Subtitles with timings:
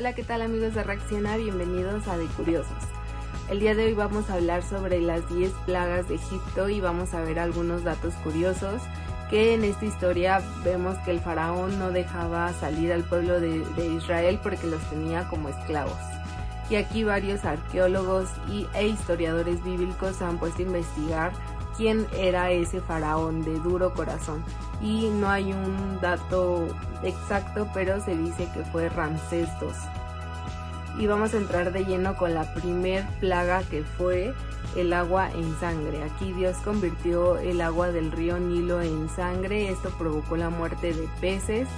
[0.00, 1.36] Hola, ¿qué tal amigos de Reacciona?
[1.36, 2.72] Bienvenidos a De Curiosos.
[3.50, 7.12] El día de hoy vamos a hablar sobre las 10 plagas de Egipto y vamos
[7.12, 8.80] a ver algunos datos curiosos
[9.28, 13.62] que en esta historia vemos que el faraón no dejaba salir al pueblo de,
[13.94, 15.98] Israel porque los tenía como esclavos.
[16.70, 21.32] Y aquí varios arqueólogos y, e historiadores bíblicos han puesto a investigar
[21.76, 24.42] quién era ese faraón de duro corazón.
[24.82, 26.66] Y no hay un dato
[27.02, 29.68] exacto, pero se dice que fue Ramsés II.
[30.98, 34.34] Y vamos a entrar de lleno con la primer plaga que fue
[34.76, 36.02] el agua en sangre.
[36.02, 39.70] Aquí Dios convirtió el agua del río Nilo en sangre.
[39.70, 41.68] Esto provocó la muerte de peces,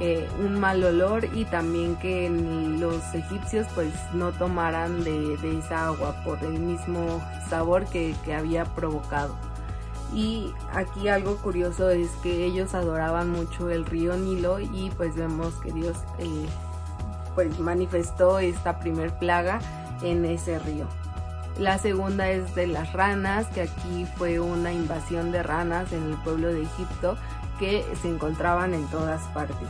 [0.00, 6.16] eh, un mal olor y también que los egipcios pues no tomaran de, esa agua
[6.24, 9.51] por el mismo sabor que había provocado.
[10.14, 15.54] Y aquí algo curioso es que ellos adoraban mucho el río Nilo y pues vemos
[15.54, 16.46] que Dios eh,
[17.34, 19.60] pues manifestó esta primer plaga
[20.02, 20.86] en ese río.
[21.58, 26.16] La segunda es de las ranas, que aquí fue una invasión de ranas en el
[26.22, 27.16] pueblo de Egipto
[27.58, 29.68] que se encontraban en todas partes.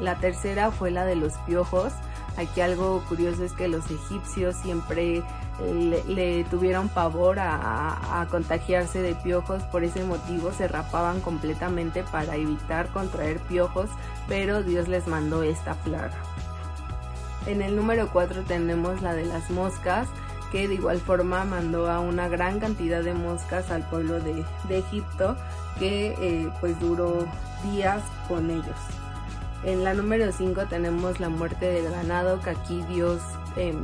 [0.00, 1.92] La tercera fue la de los piojos.
[2.36, 5.22] Aquí algo curioso es que los egipcios siempre
[5.58, 12.88] le, tuvieron pavor a, contagiarse de piojos, por ese motivo se rapaban completamente para evitar
[12.88, 13.88] contraer piojos,
[14.28, 16.12] pero Dios les mandó esta plaga.
[17.46, 20.08] En el número 4 tenemos la de las moscas,
[20.52, 25.36] que de igual forma mandó a una gran cantidad de moscas al pueblo de, Egipto,
[25.78, 27.26] que eh, pues duró
[27.64, 29.05] días con ellos.
[29.64, 33.20] En la número 5 tenemos la muerte del ganado, que aquí Dios
[33.56, 33.82] em,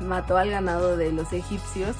[0.00, 1.96] mató al ganado de los egipcios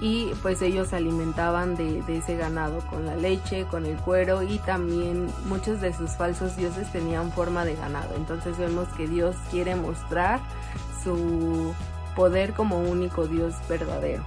[0.00, 4.58] y pues ellos se alimentaban de, ese ganado con la leche, con el cuero y
[4.58, 8.14] también muchos de sus falsos dioses tenían forma de ganado.
[8.16, 10.40] Entonces vemos que Dios quiere mostrar
[11.02, 11.74] su
[12.16, 14.24] poder como único Dios verdadero.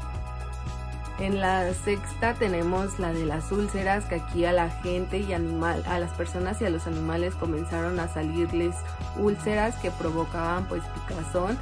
[1.20, 5.84] En la sexta tenemos la de las úlceras, que aquí a la gente y animal,
[5.88, 8.76] a las personas y a los animales comenzaron a salirles
[9.18, 11.58] úlceras que provocaban pues picazón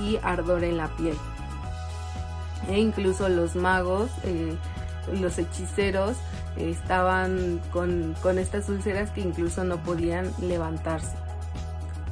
[0.00, 1.16] y ardor en la piel.
[2.68, 4.56] E incluso los magos, eh,
[5.12, 6.16] los hechiceros,
[6.56, 11.16] estaban con, con estas úlceras que incluso no podían levantarse.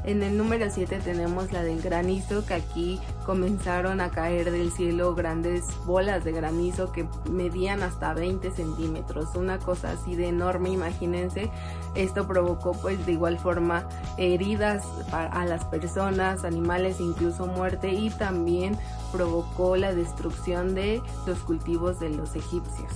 [0.08, 5.14] En el número 7 tenemos la del granizo, que aquí comenzaron a caer del cielo
[5.14, 11.50] grandes bolas de granizo que medían hasta 20 centímetros, una cosa así de enorme, imagínense.
[11.94, 13.86] Esto provocó pues de igual forma
[14.16, 14.82] heridas
[15.12, 18.78] a las personas, animales, incluso muerte y también
[19.12, 22.92] provocó la destrucción de los cultivos de los egipcios.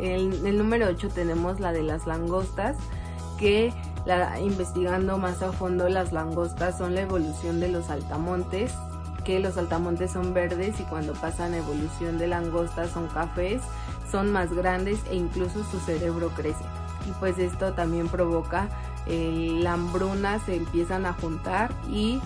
[0.00, 2.78] En el número 8 tenemos la de las langostas
[3.38, 3.74] que
[4.40, 8.72] investigando más a fondo las langostas son la evolución de los altamontes,
[9.24, 13.62] que los altamontes son verdes y cuando pasan evolución de langostas son cafés,
[14.10, 16.64] son más grandes e incluso su cerebro crece.
[17.08, 18.68] Y pues esto también provoca
[19.06, 22.20] eh, la hambruna, se empiezan a juntar y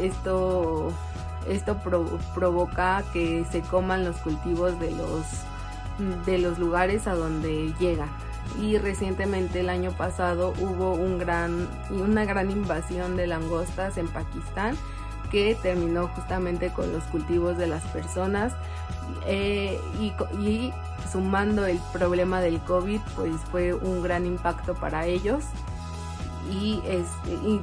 [0.00, 0.92] esto,
[1.48, 1.76] esto
[2.34, 5.24] provoca que se coman los cultivos de los,
[6.24, 8.08] de los lugares a donde llegan
[8.60, 14.76] y recientemente el año pasado hubo un gran, una gran invasión de langostas en Pakistán
[15.30, 18.52] que terminó justamente con los cultivos de las personas
[19.26, 20.72] eh, y,
[21.10, 25.44] sumando el problema del COVID pues fue un gran impacto para ellos
[26.50, 26.80] y,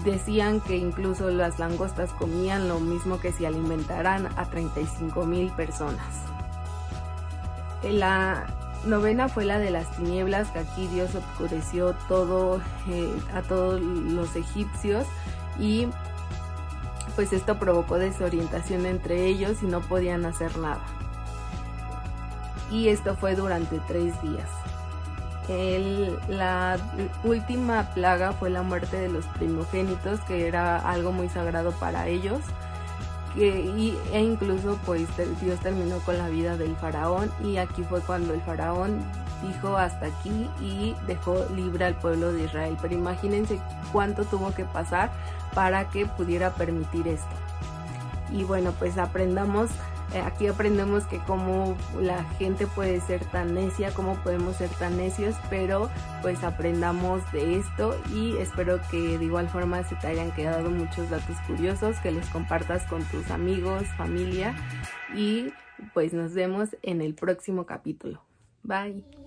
[0.03, 6.05] decían que incluso las langostas comían lo mismo que si alimentaran a 35 mil personas.
[7.83, 8.45] La,
[8.85, 14.35] novena fue la de las tinieblas, que aquí Dios oscureció todo eh, a todos los
[14.35, 15.05] egipcios
[15.59, 15.87] y
[17.15, 20.81] pues esto provocó desorientación entre ellos y no podían hacer nada.
[22.71, 24.49] Y esto fue durante tres días.
[26.27, 26.77] la
[27.23, 32.41] última plaga fue la muerte de los primogénitos, que era algo muy sagrado para ellos
[33.35, 35.07] y, e incluso pues
[35.41, 38.99] Dios terminó con la vida del faraón y aquí fue cuando el faraón
[39.41, 42.77] dijo hasta aquí y dejó libre al pueblo de Israel.
[42.81, 43.59] Pero imagínense
[43.91, 45.11] cuánto tuvo que pasar
[45.53, 47.35] para que pudiera permitir esto.
[48.31, 49.69] Y bueno, pues aprendamos
[50.25, 55.35] aquí aprendemos que cómo la gente puede ser tan necia, cómo podemos ser tan necios,
[55.49, 55.89] pero
[56.21, 61.09] pues aprendamos de esto y espero que de igual forma se te hayan quedado muchos
[61.09, 64.55] datos curiosos, que los compartas con tus amigos, familia
[65.15, 65.51] y
[65.93, 68.21] pues nos vemos en el próximo capítulo.
[68.63, 69.22] Bye.